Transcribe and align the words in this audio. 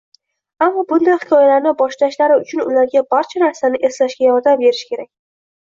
ammo 0.67 0.83
bunday 0.91 1.19
hikoyalarni 1.23 1.73
boshlashlari 1.83 2.39
uchun 2.45 2.65
ularga 2.71 3.05
barcha 3.13 3.45
narsani 3.47 3.85
eslashga 3.93 4.29
yordam 4.33 4.67
berish 4.67 4.85
kerak: 4.93 5.13